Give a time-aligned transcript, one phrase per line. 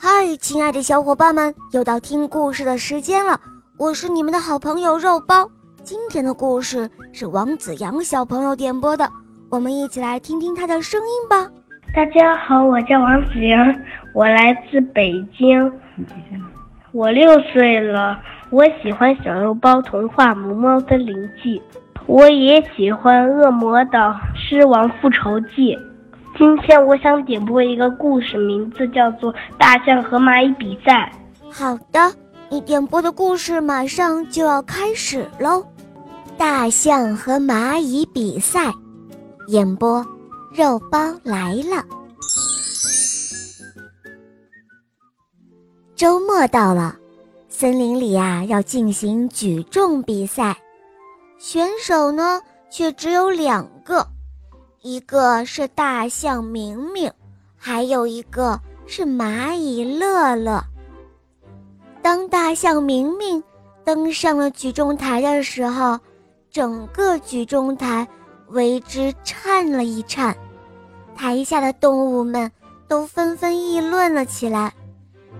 [0.00, 3.40] 嗨，亲爱的小伙伴们，又到听故事的时间了。
[3.76, 5.50] 我是你们的好朋友肉包。
[5.82, 9.10] 今天的故事是王子阳小朋友点播的，
[9.50, 11.50] 我们一起来听听他的声音吧。
[11.92, 13.74] 大家好，我叫王子阳，
[14.14, 15.72] 我来自北京。
[16.92, 18.20] 我六岁了，
[18.50, 21.12] 我喜欢小肉包童话《萌猫森林
[21.42, 21.58] 记》，
[22.06, 25.74] 我也喜欢《恶魔岛狮王复仇记》。
[26.38, 31.12] 今天我想点播一个故事，名字叫做《大象和蚂蚁比赛》。
[31.52, 32.14] 好的，
[32.48, 35.60] 你点播的故事马上就要开始喽，
[36.36, 38.68] 《大象和蚂蚁比赛》，
[39.48, 40.06] 演播
[40.54, 41.84] 肉包来了。
[45.96, 46.94] 周末到了，
[47.48, 50.56] 森林里呀要进行举重比赛，
[51.36, 54.06] 选手呢却只有两个。
[54.80, 57.10] 一个是大象明明，
[57.56, 60.62] 还有一个是蚂蚁乐乐。
[62.00, 63.42] 当大象明明
[63.84, 65.98] 登上了举重台的时候，
[66.48, 68.06] 整个举重台
[68.50, 70.36] 为之颤了一颤，
[71.16, 72.50] 台下的动物们
[72.86, 74.72] 都纷纷议论了起来：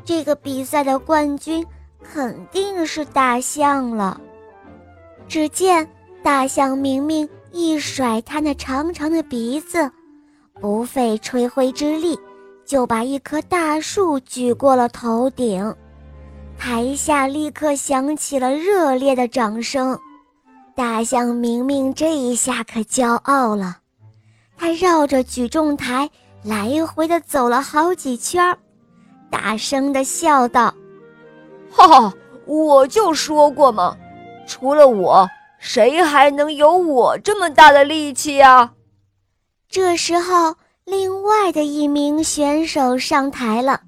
[0.05, 1.65] 这个比赛的冠军
[2.03, 4.21] 肯定是大象了。
[5.29, 5.89] 只见
[6.25, 7.29] 大象明明。
[7.53, 9.91] 一甩他那长长的鼻子，
[10.61, 12.19] 不费吹灰之力，
[12.65, 15.75] 就把一棵大树举过了头顶。
[16.59, 19.99] 台下立刻响起了热烈的掌声。
[20.75, 23.79] 大象明明这一下可骄傲了，
[24.57, 26.09] 他绕着举重台
[26.43, 28.57] 来回的走了好几圈，
[29.31, 30.73] 大声的笑道
[31.71, 32.15] ：“哈哈，
[32.47, 33.97] 我就说过嘛，
[34.47, 35.29] 除了我。”
[35.59, 38.75] 谁还能有我这么大的力气呀？
[39.69, 43.83] 这时候，另外的一名选手上台了，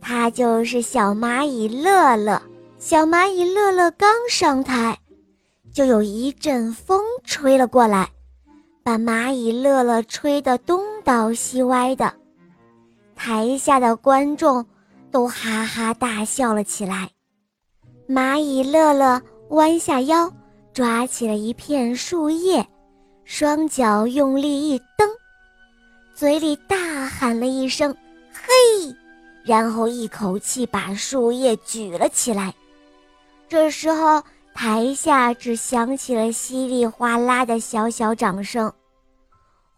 [0.00, 2.42] 他就是小蚂蚁乐乐。
[2.78, 4.98] 小蚂蚁乐乐刚上台，
[5.72, 8.10] 就有一阵风吹了过来，
[8.82, 12.12] 把蚂蚁乐乐吹得东倒西歪的。
[13.14, 14.66] 台下的观众
[15.10, 17.08] 都哈哈大笑了起来。
[18.06, 20.30] 蚂蚁乐乐弯下腰。
[20.74, 22.66] 抓起了一片树叶，
[23.24, 25.08] 双脚用力一蹬，
[26.16, 27.96] 嘴里大喊了一声
[28.34, 28.92] “嘿”，
[29.46, 32.52] 然后一口气把树叶举了起来。
[33.48, 34.20] 这时候，
[34.52, 38.72] 台下只响起了稀里哗啦的小小掌声。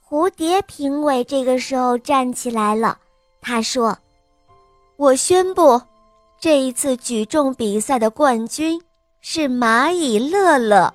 [0.02, 2.96] 蝴蝶评委这个时候站起来了，
[3.42, 3.98] 他说
[4.96, 5.78] ：“我宣布，
[6.40, 8.80] 这一次举重比赛的冠军。”
[9.28, 10.94] 是蚂蚁乐乐，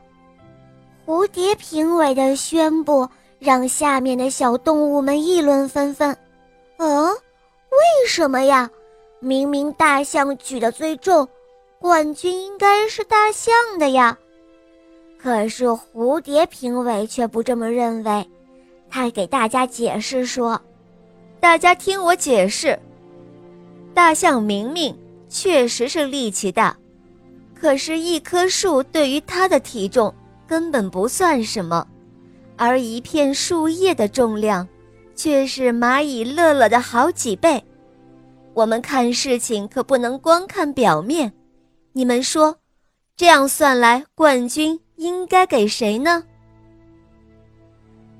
[1.05, 3.05] 蝴蝶评委的宣布
[3.39, 6.15] 让下面的小动物们议论纷纷。
[6.77, 8.71] 嗯，为什么呀？
[9.19, 11.27] 明明大象举得最重，
[11.77, 14.17] 冠军应该是大象的呀。
[15.21, 18.25] 可是蝴蝶评委却不这么认为，
[18.89, 20.59] 他给大家解释说
[21.41, 22.79] ：“大家听我解释，
[23.93, 24.97] 大象明明
[25.27, 26.73] 确实是力气大。”
[27.61, 30.11] 可是，一棵树对于它的体重
[30.47, 31.85] 根本不算什么，
[32.57, 34.67] 而一片树叶的重量，
[35.13, 37.63] 却是蚂蚁乐乐的好几倍。
[38.55, 41.31] 我们看事情可不能光看表面。
[41.93, 42.57] 你们说，
[43.15, 46.23] 这样算来，冠军应该给谁呢？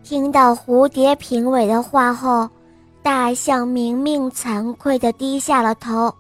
[0.04, 2.48] 听到蝴蝶评委的话后，
[3.02, 6.14] 大象明明惭愧地低下了头，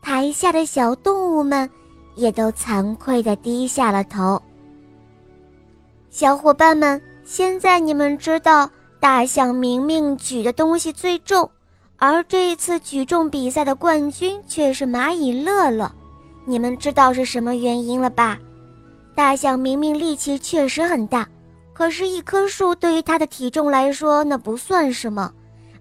[0.00, 1.68] 台下的小动物们。
[2.14, 4.40] 也都惭愧地低下了头。
[6.10, 8.68] 小伙伴们，现在你们知道
[9.00, 11.50] 大象明明举的东西最重，
[11.96, 15.90] 而这一次举重比赛的冠军却是蚂蚁乐乐。
[16.44, 18.38] 你们知道是什么原因了吧？
[19.14, 21.26] 大象明明力气确实很大，
[21.72, 25.32] 可是，一棵树对于它的体重来说那不算什么，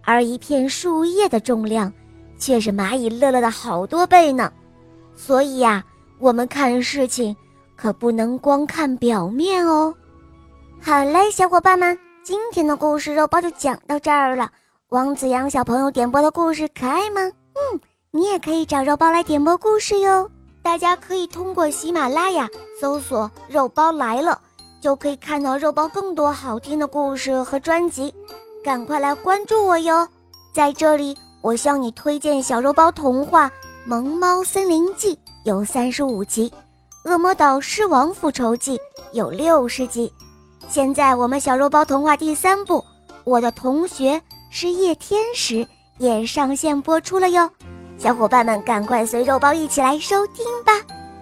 [0.04, 1.92] 而一片树叶的重量，
[2.38, 4.50] 却是蚂蚁乐乐的好多倍呢。
[5.14, 5.84] 所以呀。
[6.22, 7.36] 我们看事情
[7.76, 9.92] 可不能光看表面哦。
[10.80, 14.48] 好嘞，小伙伴们，今天的故事肉包就讲到这儿了。
[14.90, 17.22] 王子阳小朋友点播的故事可爱吗？
[17.24, 17.80] 嗯，
[18.12, 20.30] 你也可以找肉包来点播故事哟。
[20.62, 22.48] 大家可以通过喜马拉雅
[22.80, 24.40] 搜索“肉包来了”，
[24.80, 28.14] 就可以看到肉包更多好听的故事和专辑。
[28.64, 30.08] 赶快来关注我哟！
[30.54, 33.48] 在这里，我向你推荐小肉包童话
[33.88, 35.16] 《萌猫森林记》。
[35.44, 36.48] 有三十五集，
[37.10, 38.78] 《恶魔岛狮王复仇记》
[39.12, 40.12] 有六十集。
[40.70, 42.78] 现在我们小肉包童话第三部
[43.24, 44.22] 《我的同学
[44.52, 45.56] 是夜天使》
[45.98, 47.50] 也上线播出了哟。
[47.98, 50.74] 小伙伴们赶快随肉包一起来收听吧。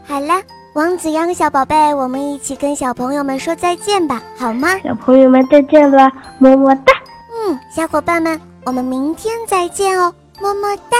[0.06, 0.34] 好了，
[0.76, 4.78] 王子阳小宝贝，我们一起跟小朋友们说再见吧，好吗？
[4.80, 6.92] 小朋友们再见了，么么哒。
[7.32, 10.98] 嗯，小伙伴们，我们明天再见哦，么么哒。